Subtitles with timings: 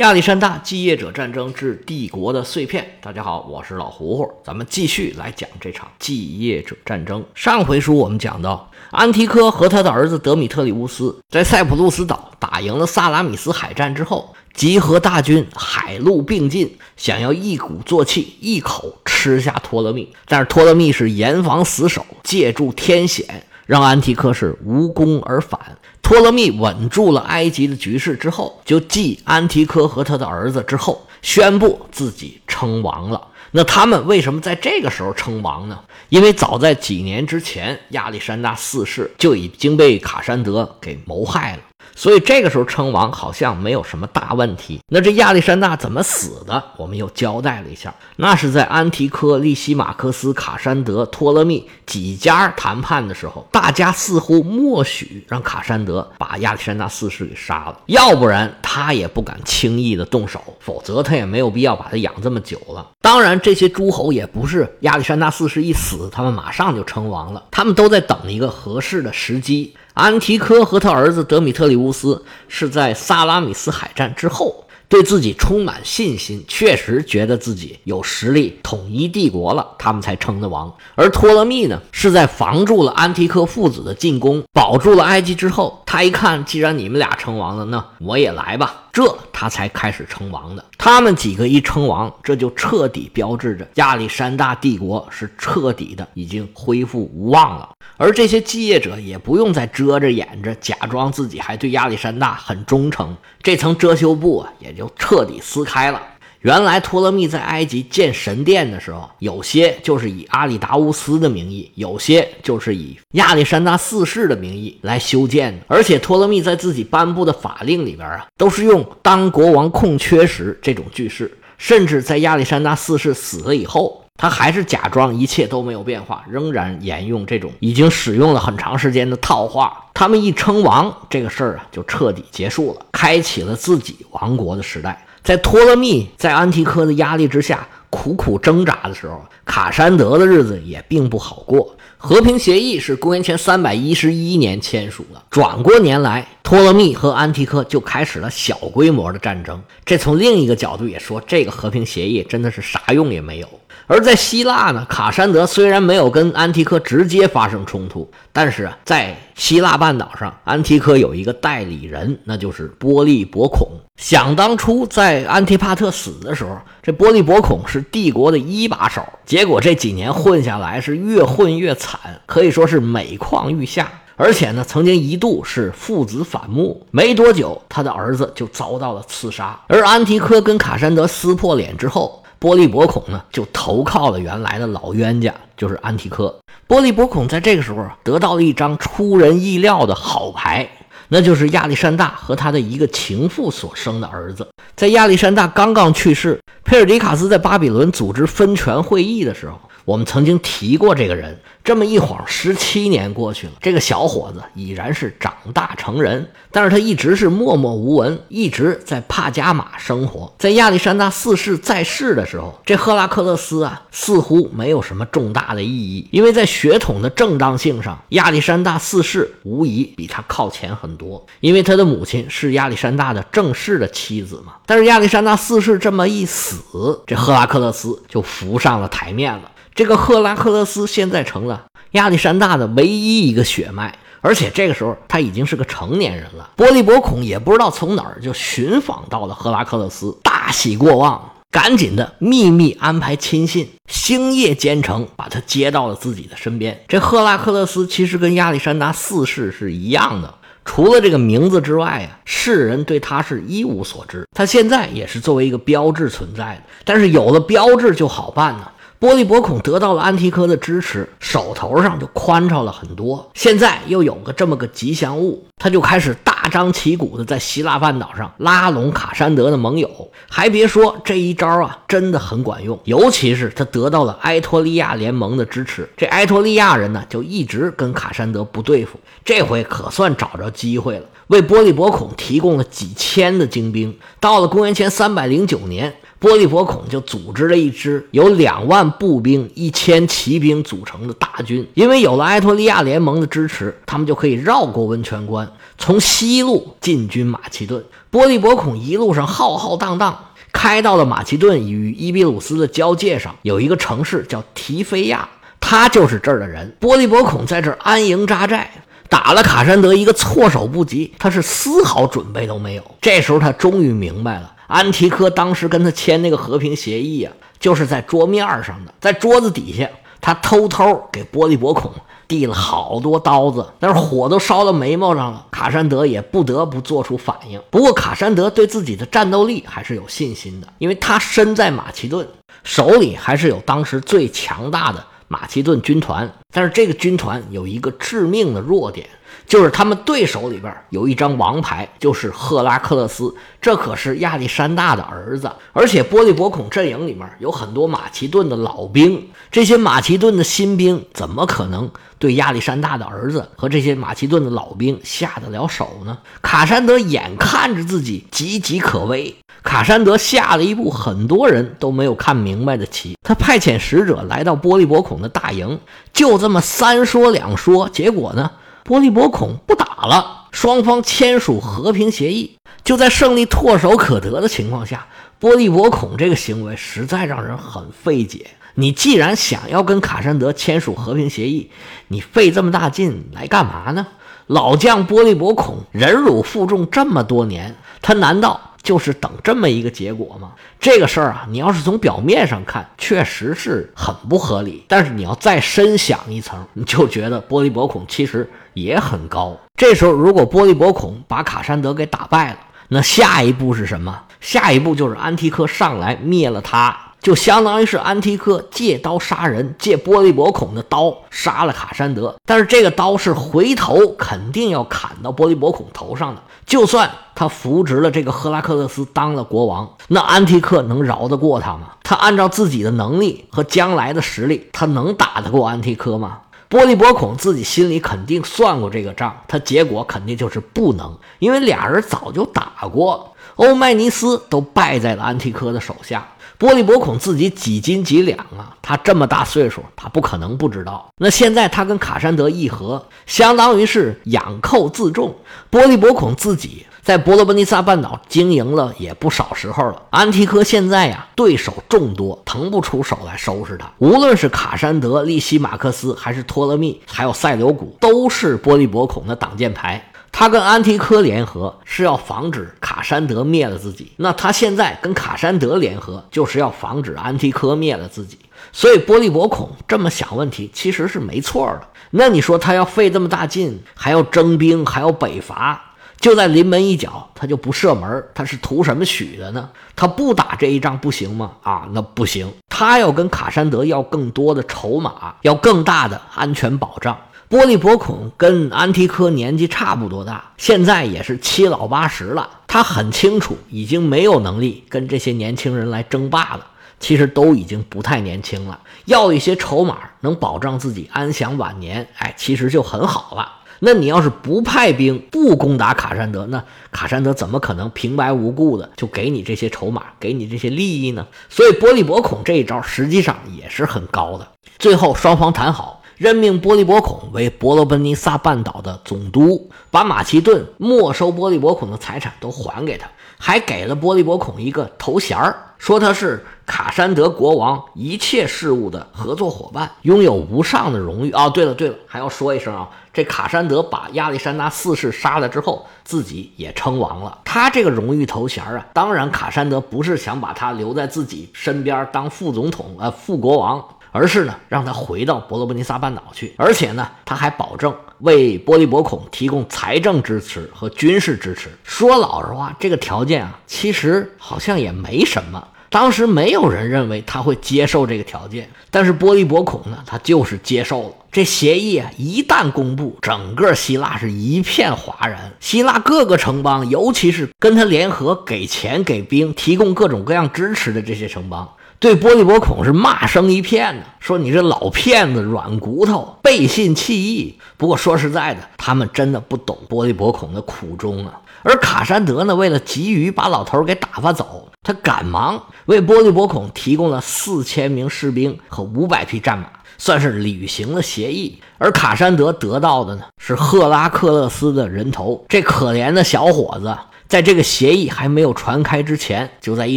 [0.00, 2.96] 亚历山大继业者战争之帝国的碎片。
[3.02, 7.22] 大家好，我是老胡胡，咱们继续来讲这场继业者战争。
[7.34, 20.10] 上回书我们讲到，安提柯和他的儿子德米特里乌斯在塞浦路斯岛打赢了萨拉米斯海战之后，集合大军，海陆并进，想要一鼓作气，一口吃下托勒密。
[20.24, 25.60] 但是托勒密是严防死守，借助天险，让安提柯是无功而返。
[26.02, 33.28] 托勒密稳住了埃及的局势之后，就继安提柯和他的儿子之后，宣布自己称王了。
[33.52, 35.78] 那他们为什么在这个时候称王呢？
[36.08, 41.62] 因为早在几年之前，亚历山大四世就已经被卡山德给谋害了。
[41.94, 44.80] 所以这个时候称王好像没有什么大问题。
[44.88, 46.62] 那这亚历山大怎么死的？
[46.76, 62.86] 我们又交代了一下，那是在安提柯、利西马克斯、卡山德、托勒密几家谈判的时候，大家似乎默许让卡山德把亚历山大四世给杀了，要不然他也不敢轻易的动手，否则他也没有必要把他养这么久了。
[63.00, 69.74] 当然，这些诸侯也不是亚历山大四世一死，他们马上就称王了，他们都在等一个合适的时机。
[70.00, 80.74] 安提柯和他儿子德米特里乌斯是在萨拉米斯海战之后，对自己充满信心，确实觉得自己有实力统一帝国了，他们才称的王。
[80.94, 88.84] 而托勒密呢，是在防住了安提柯父子的进攻，保住了埃及之后，他一看，既然你们俩称王了，那我也来吧。
[88.92, 90.64] 这他才开始称王的。
[90.76, 97.70] 他们几个一称王，这就彻底标志着亚历山大帝国是彻底的已经恢复无望了。
[97.96, 106.00] 而这些继业者也不用再遮着掩着，假装自己还对亚历山大很忠诚，这层遮羞布啊也就彻底撕开了。
[106.40, 115.66] 原来托勒密在埃及建神殿的时候，有些就是以阿里达乌斯的名义，有些就是以亚历山大四世的名义来修建的。
[115.68, 129.84] 而且托勒密在自己颁布的法令里边啊，都是用“当国王空缺时”这种句式，甚至在亚历山大四世死了以后，他还是假装一切都没有变化，仍然沿用这种已经使用了很长时间的套话。
[129.92, 135.04] 他们一称王，这个事儿啊就彻底结束了，开启了自己王国的时代。
[135.22, 141.76] 在托勒密在安提柯的压力之下苦苦挣扎的时候，卡山德的日子也并不好过。
[141.98, 149.62] 和平协议是公元前三百一十一年签署的，转过年来，托勒密和安提柯就开始了小规模的战争。
[149.84, 153.48] 这从另一个角度也说，这个和平协议真的是啥用也没有。
[153.86, 163.68] 而在希腊呢，卡山德虽然没有跟安提柯直接发生冲突，但是在希腊半岛上，安提柯有一个代理人，那就是波利伯孔。
[163.96, 173.90] 想当初，在安提帕特死的时候，这波利伯孔是帝国的一把手，结果这几年混下来是越混越惨，可以说是每况愈下。
[174.20, 179.58] 而且呢，曾经一度是父子反目，没多久，他的儿子就遭到了刺杀。
[179.66, 182.22] 而安提柯跟卡山德撕破脸之后。
[182.38, 186.34] 波利伯孔呢，就投靠了原来的老冤家，就是安提柯。
[186.66, 190.66] 波利伯孔在这个时候得到了一张出人意料的好牌，
[191.08, 194.48] 那就是亚历山大和他的一个情妇所生的儿子。
[194.74, 201.38] 在亚历山大刚刚去世，佩尔迪卡斯在巴比伦组织分权会议的时候，我们曾经提过这个人。
[201.62, 210.32] 这么一晃，十七年过去了，这个小伙子已然是长大成人，但是他一直是默默无闻，一直在帕加马生活。
[210.38, 224.54] 在亚历山大四世在世的时候，这赫拉克勒斯啊，似乎没有什么重大的意义，因为在血统的正当性上，亚历山大四世无疑比他靠前很多，因为他的母亲是亚历山大的正式的妻子嘛。
[224.64, 229.42] 但是亚历山大四世这么一死，这赫拉克勒斯就浮上了台面了。
[229.80, 236.50] 这个赫拉克勒斯现在成了亚历山大的唯一一个血脉，而且这个时候他已经是个成年人了。
[236.54, 246.78] 波利伯孔也不知道从哪儿就寻访到了赫拉克勒斯，大喜过望，赶紧的秘密安排亲信，星夜兼程把他接到了自己的身边。
[246.86, 250.34] 这赫拉克勒斯其实跟亚历山大四世是一样的，
[250.66, 254.26] 除了这个名字之外啊，世人对他是一无所知。
[254.36, 258.68] 他现在也是作为一个标志存在的，但是有了标志就好办呢。
[259.00, 263.30] 波利伯孔得到了安提柯的支持，手头上就宽敞了很多。
[263.32, 270.10] 现在又有个这么个吉祥物，他就开始大张旗鼓的在希腊半岛上拉拢卡山德的盟友。
[270.28, 272.78] 还别说，这一招啊，真的很管用。
[272.84, 279.00] 尤其是他得到了埃托利亚联盟的支持，这埃托利亚人呢，就一直跟卡山德不对付。
[279.24, 283.96] 这回可算找着机会了，为波利伯孔提供了几千的精兵。
[284.20, 285.94] 到了公元前三百零九年。
[286.20, 291.66] 波利伯孔就组织了一支由两万步兵、一千骑兵组成的大军。
[291.72, 297.82] 因为有了埃托利亚联盟的支持，他们就可以绕过温泉关，从西路进军马其顿。
[298.10, 305.26] 波利伯孔一路上浩浩荡荡，开到了马其顿与伊比鲁斯的交界上，有一个城市叫提菲亚，
[305.58, 306.76] 他就是这儿的人。
[306.78, 308.70] 波利伯孔在这儿安营扎寨，
[309.08, 312.82] 打了卡山德一个措手不及，他是丝毫准备都没有。
[313.00, 314.52] 这时候他终于明白了。
[314.70, 319.90] 安提柯当时跟他签那个和平协议啊，就是在桌面上的，在桌子底下，
[320.20, 321.92] 他偷偷给波利伯孔
[322.28, 327.60] 递了好多刀子，但是火都烧到眉毛上了，卡山德也不得不做出反应。
[327.68, 332.24] 不过卡山德对自己的战斗力还是有信心的，因为他身在马其顿，
[332.62, 339.08] 手里还是有当时最强大的马其顿军团，但是这个军团有一个致命的弱点。
[339.50, 345.50] 就是他们对手里边有一张王牌，就是赫拉克勒斯，这可是亚历山大的儿子。
[345.72, 356.16] 而且波利伯孔阵营里面有很多马其顿的老兵，这些马其顿的新兵怎么可能对亚历山大的儿子和这些马其顿的老兵下得了手呢？
[356.40, 363.16] 卡山德眼看着自己岌岌可危，卡山德下了一步很多人都没有看明白的棋。
[363.24, 365.80] 他派遣使者来到波利伯孔的大营，
[366.12, 368.48] 就这么三说两说，结果呢？
[368.84, 372.56] 波利伯孔不打了，双方签署和平协议。
[372.82, 375.06] 就在胜利唾手可得的情况下，
[375.38, 378.46] 波利伯孔这个行为实在让人很费解。
[378.74, 381.70] 你既然想要跟卡山德签署和平协议，
[382.08, 384.06] 你费这么大劲来干嘛呢？
[384.46, 388.69] 老将波利伯孔忍辱负重这么多年，他难道？
[388.82, 390.52] 就是等这么一个结果吗？
[390.78, 394.84] 这个事儿啊，你要是从表面上看，确实是很不合理。
[394.88, 399.58] 但是你要再深想一层，你就觉得玻璃伯孔其实也很高。
[399.76, 404.22] 这时候，如果玻璃伯孔把卡山德给打败了，那下一步是什么？
[404.40, 406.96] 下一步就是安提柯上来灭了他。
[407.20, 416.42] 就相当于是安提柯借刀杀人，借玻璃伯孔的刀杀了卡山德，但是这个刀是回头肯定要砍到玻璃伯孔头上的。
[416.70, 421.94] 就算他扶植了这个赫拉克勒斯当了国王，那安提克能饶得过他吗？
[422.04, 426.42] 他按照自己的能力和将来的实力，他能打得过安提科吗？
[426.68, 433.29] 波利伯孔自己心里肯定算过这个账，他结果肯定就是不能，因为俩人早就打过，
[433.60, 436.26] 欧迈尼斯都败在了安提柯的手下。
[436.56, 438.74] 波利伯孔自己几斤几两啊？
[438.80, 441.10] 他这么大岁数，他不可能不知道。
[441.18, 445.34] 那现在他跟卡山德议和，相当于是养寇自重。
[445.68, 450.02] 波利伯孔自己在伯罗奔尼撒半岛经营了也不少时候了。
[450.08, 453.90] 安提柯现在呀，对手众多，腾不出手来收拾他。
[453.98, 460.09] 无论是卡山德、利西马克斯，还是托勒密，还有塞琉古，都是波利伯孔的挡箭牌。
[460.32, 468.38] 他跟安提柯联合是要防止卡山德灭了自己，那他现在跟卡山德联合就是要防止安提柯灭了自己。
[468.72, 471.82] 所以波利伯孔这么想问题其实是没错的。
[472.10, 475.80] 那你说他要费这么大劲，还要征兵，还要北伐，
[476.18, 479.68] 就在临门一脚，他就不射门，他是图什么许的呢？
[479.96, 481.52] 他不打这一仗不行吗？
[481.62, 487.16] 啊，那不行，他要跟卡山德要更多的筹码，要更大的安全保障。
[487.50, 492.48] 波利伯孔跟安提柯年纪差不多大，现在也是七老八十了。
[492.68, 496.64] 他很清楚，已经没有能力跟这些年轻人来争霸了。
[497.00, 503.54] 其实都已经不太年轻了，要一些筹码能保障自己安享晚年，哎，其实就很好了。
[503.80, 506.62] 那你要是不派兵，不攻打卡山德，那
[506.92, 511.26] 卡山德怎么可能平白无故的就给你这些筹码，给你这些利益呢？
[511.48, 514.46] 所以波利伯孔这一招实际上也是很高的。
[514.78, 515.99] 最后双方谈好。
[516.20, 523.08] 任命波利伯孔为伯罗奔尼撒半岛的总督，把马其顿没收波利伯孔的财产都还给他，
[523.38, 531.32] 还给了波利伯孔一个头衔儿，说他是卡山德国王一切事务的合作伙伴，拥有无上的荣誉。
[531.32, 537.38] 哦，对了对了，还要说一声啊，这卡山德把亚历山大四世杀了之后，自己也称王了。
[537.46, 543.82] 他这个荣誉头衔啊，当然卡山德不是想把他留在自己身边当副总统呃副国王。
[544.12, 551.68] 而是呢，让他回到伯罗奔尼撒半岛去，而且呢，他还保证为波利伯孔提供财政支持和军事支持。
[551.84, 555.66] 说老实话，这个条件啊，其实好像也没什么。
[555.88, 561.14] 当时没有人认为他会接受这个条件，但是波利伯孔呢，他就是接受了。
[561.32, 565.52] 这协议啊，一旦公布，整个希腊是一片哗然。
[565.58, 571.68] 希腊各个城邦，尤其是跟他联合给钱给兵、提供各种各样支持的这些城邦。
[572.00, 577.58] 对波利伯孔是骂声一片呢，说你这老骗子、软骨头、背信弃义。
[577.76, 581.42] 不过说实在的，他们真的不懂波利伯孔的苦衷啊。
[581.62, 589.66] 而卡山德呢，为了急于把老头给打发走，他赶忙为波利伯孔提供了四千名士兵和五百匹战马，
[589.98, 591.60] 算是履行了协议。
[591.76, 595.44] 而卡山德得到的呢，是赫拉克勒斯的人头。
[595.50, 596.96] 这可怜的小伙子。
[597.30, 599.96] 在这个协议还没有传开之前，就在一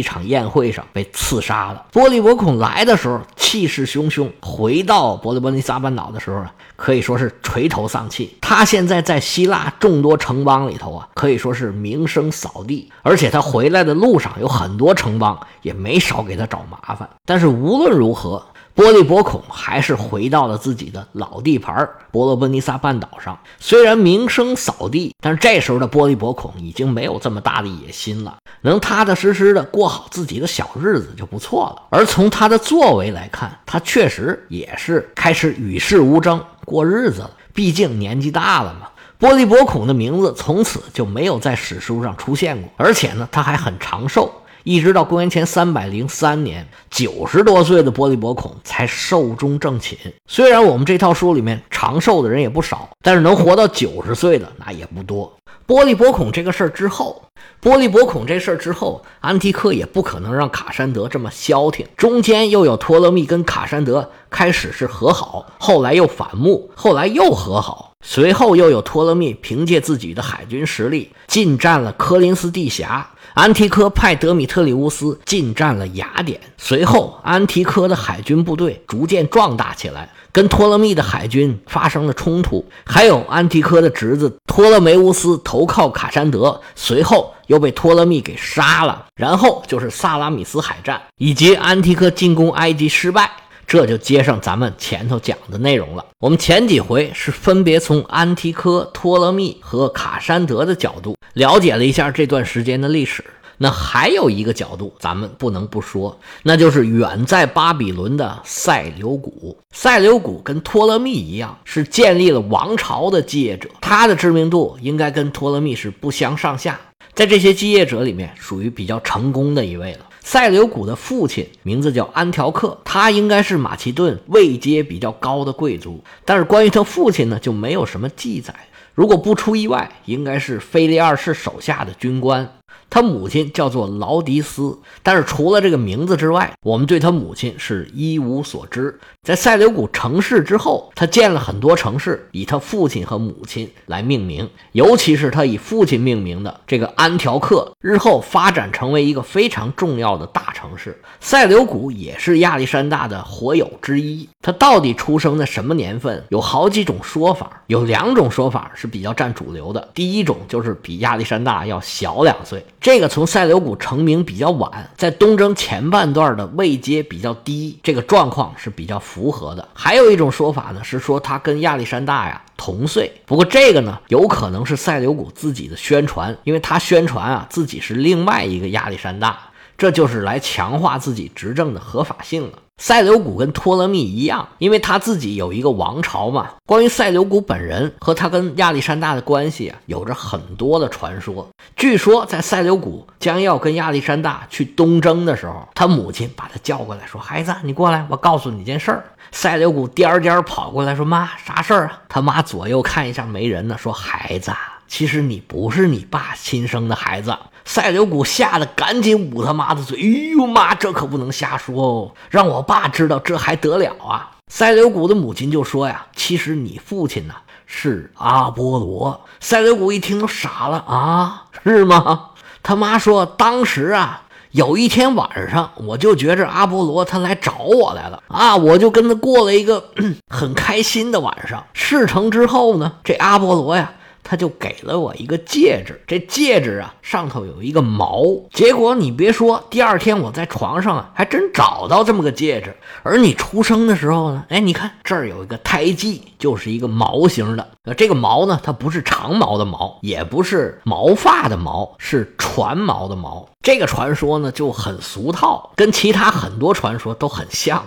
[0.00, 1.84] 场宴会上被刺杀了。
[1.90, 8.36] 波利伯孔来的时候气势汹汹，回到伯利波尼撒半岛的时候啊，可以说是垂头丧气。
[8.40, 12.88] 他现在在希腊众多城邦里头啊，可以说是名声扫地。
[13.02, 17.08] 而且他回来的路上有很多城邦也没少给他找麻烦。
[17.24, 18.40] 但是无论如何。
[18.74, 23.38] 波利伯孔还是回到了自己的老地盘伯罗奔尼撒半岛上。
[23.60, 31.82] 虽然名声扫地，但是这时候的波利伯孔已经没有这么大的野心了，能踏踏实实的过好自己的小日子就不错了。
[31.90, 37.30] 而从他的作为来看，他确实也是开始与世无争过日子了。
[37.52, 38.88] 毕竟年纪大了嘛。
[39.16, 44.34] 波利伯孔的名字从此就没有在史书上出现过，而且呢，他还很长寿。
[44.64, 49.98] 一直到公元前三百零三年，九十多岁的波利伯孔才寿终正寝。
[50.26, 55.30] 虽然我们这套书里面长寿的人也不少，但是能活到九十岁的那也不多。
[55.66, 57.22] 波利伯孔这个事儿之后，
[57.60, 61.86] 波利伯孔这事儿之后，安提柯也不可能让卡山德这么消停。
[61.94, 73.10] 中间又有托勒密跟卡山德开始是和好，后来又反目，后来又和好，随后又有托勒密凭借自己的海军实力进占了科林斯地峡。
[73.34, 82.64] 安提柯派德米特里乌斯进占了雅典，随后安提柯的海军部队逐渐壮大起来，跟托勒密的海军发生了冲突。
[82.86, 89.06] 还有安提柯的侄子托勒梅乌斯投靠卡山德，随后又被托勒密给杀了。
[89.16, 93.28] 然后就是萨拉米斯海战，以及安提柯进攻埃及失败。
[93.66, 96.04] 这就接上咱们前头讲的内容了。
[96.20, 103.22] 我们前几回是分别从安提柯、托勒密和卡山德的角度了解了一下这段时间的历史。
[103.56, 109.56] 那还有一个角度，咱们不能不说，那就是远在巴比伦的塞琉古。
[109.70, 116.80] 塞琉古跟托勒密一样，是建立了王朝的继业者，他的知名度应该跟托勒密是不相上下，
[117.14, 120.00] 在这些继业者里面，属于比较成功的一位了。
[120.20, 128.52] 塞琉古的父亲名字叫安条克，他应该是马其顿位阶比较高的贵族，但是关于他父亲呢，就没有什么记载。
[128.94, 132.48] 如果不出意外，应该是菲利二世手下的军官。
[132.90, 138.98] 他母亲叫做劳迪斯，但是除了这个名字之外，我们对他母亲是一无所知。
[139.22, 151.00] 在塞琉古成事之后，他建了很多城市，以他父亲和母亲来命名，尤其是他以父亲命名的这个安条克，日后发展成为一个非常重要的大城市。
[151.20, 154.28] 塞琉古也是亚历山大的火友之一。
[154.42, 156.22] 他到底出生在什么年份？
[156.28, 159.88] 有好几种说法，有两种说法是比较占主流的。
[159.94, 162.63] 第一种就是比亚历山大要小两岁。
[162.80, 169.66] 这个从塞琉古成名比较晚，在东征前半段的位阶比较低，这个状况是比较符合的。
[169.72, 179.38] 还有一种说法呢，是说他跟亚历山大呀同岁，不过这个呢有可能是塞琉古自己的宣传，因为他宣传啊自己是另外一个亚历山大，
[179.76, 182.58] 这就是来强化自己执政的合法性了。
[182.78, 186.50] 塞琉古跟托勒密一样，因为他自己有一个王朝嘛。
[186.66, 191.48] 关于塞琉古本人和他跟亚历山大的关系啊，有着很多的传说。
[191.76, 204.52] 据说在塞琉古将要跟亚历山大去东征的时候，他母亲把他叫过来说：“孩子，你过来，我告诉你件事儿。”塞琉古颠颠跑过来说：“妈，啥事儿啊？”他妈左右看一下没人呢，说：“孩子，
[204.86, 207.36] 其实你不是你爸亲生的孩子。”
[207.66, 214.32] 塞琉古吓得赶紧捂他妈的嘴，哎呦妈，这可不能瞎说哦，让我爸知道这还得了啊！
[214.48, 217.32] 塞琉古的母亲就说呀：“其实你父亲呢
[217.64, 222.32] 是阿波罗。”塞琉古一听都傻了啊，是吗？
[222.62, 229.82] 他妈说：“当时啊，有一天晚上，我就觉着阿波罗他来找我来了啊，我就跟他过了一个
[230.28, 231.64] 很开心的晚上。
[231.72, 233.90] 事成之后呢，这阿波罗呀。”
[234.24, 242.74] 他就给了我一个戒指，这戒指啊上头有一个毛，结果你别说，第二天我在床上啊还真找到这么个戒指。
[243.02, 247.70] 而你出生的时候呢，哎，你看这儿有一个胎记，就是一个毛形的。
[247.84, 253.48] 呃，这个毛呢，它不是长毛的毛，也不是毛发的毛，是船毛的毛。
[253.62, 257.82] 这个传说呢就很俗套，跟其他很多传说都很像。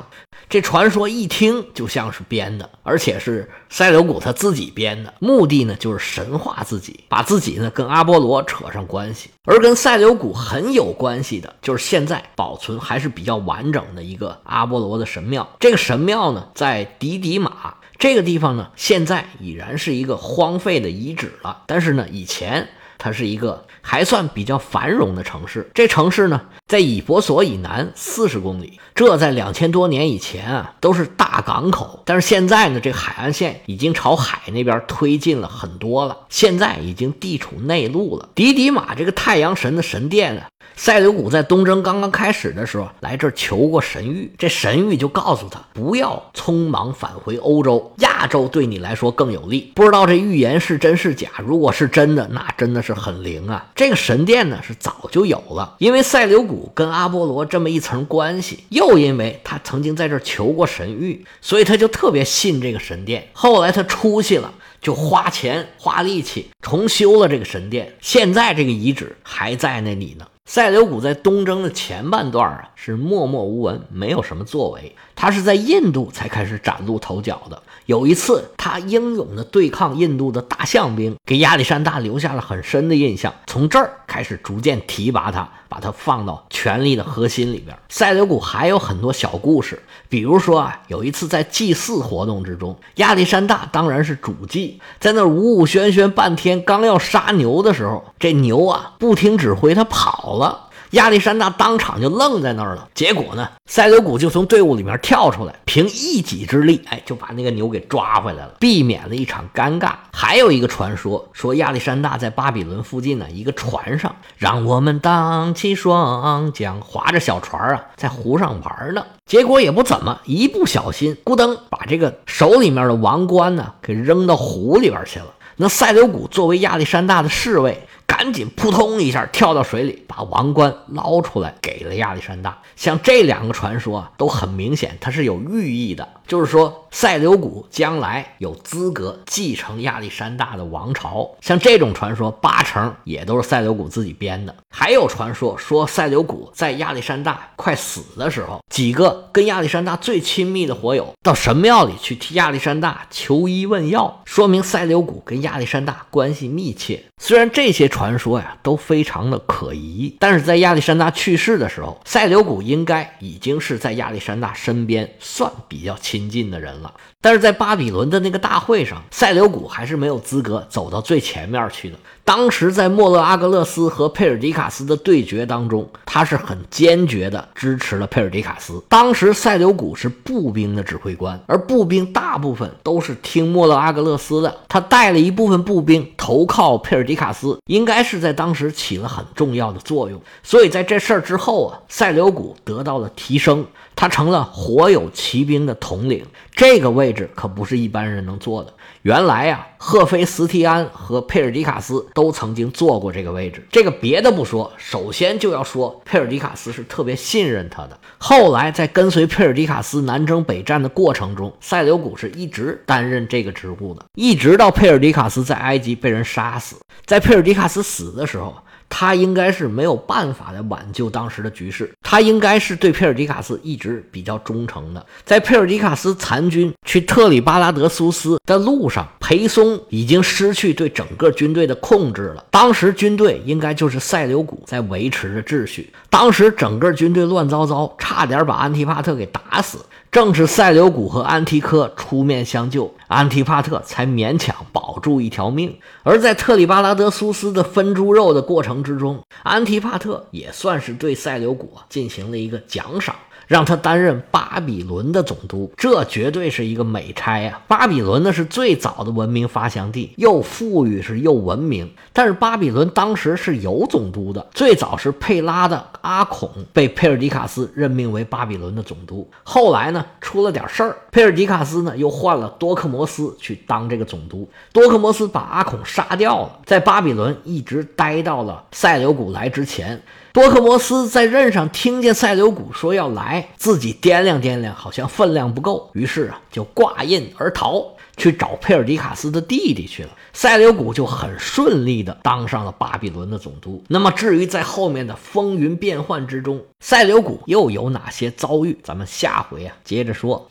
[0.50, 9.30] 这传说一听就像是编的，而且是塞琉古他自己编的，目的呢就是神化自己，把自己呢跟阿波罗扯上关系。
[9.46, 15.48] 而跟塞琉古很有关系的，就是现在保存还是比较完整的一个阿波罗的神庙。
[15.60, 21.64] 这个神庙呢在迪迪马这个地方呢，现在已然是一个荒废的遗址了。
[21.68, 25.70] 但是呢，以前它是一个还算比较繁荣的城市。
[25.74, 32.04] 这城市呢，在以伯所以南四十公里，这在两千多年以前啊，都是大港口。
[32.06, 38.30] 但是现在呢，这海岸线已经朝海那边推进了很多了，现在已经地处内陆了。
[38.34, 40.48] 迪迪马这个太阳神的神殿啊。
[40.78, 49.72] 塞琉古在东征刚刚开始的时候来这儿求过神谕，这神谕就告诉他不要匆忙返回欧洲，亚洲对你来说更有利。
[49.74, 53.72] 不知道这预言是真是假，如果是真的，那真的是很灵啊。
[53.76, 63.28] 这个神殿呢是早就有了，因为塞琉古跟阿波罗这么一层关系，又因为他曾经在这儿求过神谕，所以他就特别信这个神殿。
[63.34, 70.28] 后来他出息了，就花钱花力气重修了这个神殿，现在这个遗址还在那里呢。
[70.50, 74.96] 塞琉古在东征的前半段啊，是默默无闻，没有什么作为。
[75.18, 77.62] 他是在印度才开始崭露头角的。
[77.88, 83.34] 有一次，他英勇的对抗印度的大象兵，给亚历山大留下了很深的印象。
[83.48, 87.76] 从这儿开始，逐渐提拔他，把他放到权力的核心里边。
[87.90, 100.67] 塞琉古还有很多小故事，比如说啊，有一次在祭祀活动之中，亚历山大当然是主祭，在那呜呜喧喧半天，刚要杀牛的时候，这牛啊不听指挥，他跑了。
[100.92, 102.88] 亚历山大当场就愣在那儿了。
[102.94, 109.92] 结果呢，塞德古就从队伍里面跳出来，凭一己之力，哎，就把那个牛给抓回来了，避免了一场尴尬。
[110.14, 119.06] 还有一个传说说，亚历山大在巴比伦附近的一个船上，让我们荡起双桨，划着小船啊，在湖上玩呢。
[119.26, 125.26] 结果也不怎么，一不小心，咕噔，把这个手里面的王冠呢，给扔到湖里边去了。
[125.58, 127.88] 那塞琉古作为亚历山大的侍卫。
[128.08, 132.58] 赶紧扑通一下跳到水里，把王冠捞出来给了亚历山大。
[132.76, 141.30] 像这两个传说啊，都很明显，它是有寓意的，就是说塞琉古将来有资格继承亚历山大的王朝。
[141.42, 144.56] 像这种传说，八成也都是塞琉古自己编的。
[144.72, 157.04] 还有传说说，塞琉古在亚历山大快死的时候，几个跟亚历山大最亲密的火友到神庙里去替亚历山大求医问药，说明塞琉古跟亚历山大关系密切。
[157.22, 157.88] 虽然这些。
[157.88, 160.16] 传说呀，都非常的可疑。
[160.20, 166.87] 但是在亚历山大去世的时候，塞琉古应该已经是在亚历山大身边算比较亲近的人了。
[167.22, 171.98] 但是在巴比伦的那个大会上，塞琉古还是没有资格走到最前面去的。
[172.28, 178.84] 当时在莫勒阿格勒斯和佩尔迪卡斯的对决当中，他是很坚决的支持了佩尔迪卡斯。
[178.90, 184.54] 当时塞琉古是步兵的指挥官，而步兵大部分都是听莫勒阿格勒斯的。
[184.68, 190.22] 他带了一部分步兵投靠佩尔迪卡斯，应该是在当时起了很重要的作用。
[190.44, 193.66] 所以在这事儿之后啊，塞琉古得到了提升。
[193.96, 198.72] 他成了火友骑兵的统领，这个位置可不是一般人能做的。
[199.02, 203.66] 原来呀，赫菲斯提安和佩尔迪卡斯都曾经坐过这个位置。
[203.72, 208.00] 这个别的不说，首先就要说佩尔迪卡斯是特别信任他的。
[208.18, 216.78] 后来在跟随佩尔迪卡斯南征北战的过程中，塞琉古是一直担任这个职务的，一直到佩尔迪卡斯在埃及被人杀死。
[217.06, 218.56] 在佩尔迪卡斯死的时候。
[218.90, 225.06] 他应该是没有办法来挽救当时的局势，他应该是对佩尔迪卡斯一直比较忠诚的。
[225.24, 232.46] 在佩尔迪卡斯残军去特里巴拉德苏斯的路上，裴松已经失去对整个军队的控制了。
[232.50, 239.80] 当时军队应该就是塞琉古在维持着秩序，当时整个军队乱糟糟，差点把安提帕特给打死。
[240.18, 245.78] 正是塞琉古和安提柯出面相救，安提帕特才勉强保住一条命。
[246.02, 253.16] 而在特里巴拉德苏斯的分猪肉的过程之中，安提帕特也算是对塞琉古进行了一个奖赏。
[253.48, 257.62] 让他担任巴比伦的总督，这绝对是一个美差呀！
[257.68, 261.90] 巴比伦呢是最早的文明发祥地，又富裕是又文明。
[262.12, 269.28] 但是巴比伦当时是有总督的，最早是佩拉的阿孔被佩尔迪卡斯任命为巴比伦的总督。
[269.44, 274.48] 后来呢出了点事儿，佩尔迪卡斯呢又换了多克摩斯去当这个总督。
[274.74, 280.02] 多克摩斯把阿孔杀掉了，在巴比伦一直待到了塞琉古来之前。
[280.34, 287.84] 多克摩斯在任上听见塞琉古说要来，自己掂量掂量，好像分量不够，于是啊就挂印而逃，
[288.18, 290.10] 去找佩尔迪卡斯的弟弟去了。
[290.34, 293.84] 塞琉古就很顺利的当上了巴比伦的总督。
[293.88, 300.46] 那么至于在后面的风云变幻之中，塞琉古又有哪些遭遇，咱们下回啊接着说。